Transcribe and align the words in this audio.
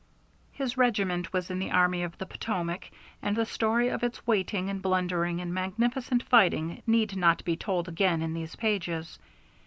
His 0.51 0.77
regiment 0.77 1.31
was 1.31 1.51
in 1.51 1.59
the 1.59 1.69
Army 1.69 2.01
of 2.01 2.17
the 2.17 2.25
Potomac, 2.25 2.89
and 3.21 3.35
the 3.35 3.45
story 3.45 3.87
of 3.89 4.01
its 4.03 4.25
waiting 4.25 4.67
and 4.67 4.81
blundering 4.81 5.39
and 5.41 5.53
magnificent 5.53 6.23
fighting 6.23 6.81
need 6.87 7.15
not 7.15 7.45
be 7.45 7.55
told 7.55 7.87
again 7.87 8.23
in 8.23 8.33
these 8.33 8.55
pages. 8.55 9.19